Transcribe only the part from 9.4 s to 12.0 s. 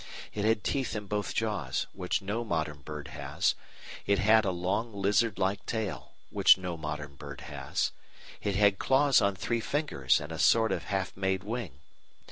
fingers, and a sort of half made wing.